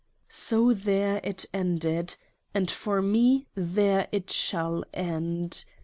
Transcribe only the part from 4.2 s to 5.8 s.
shall end.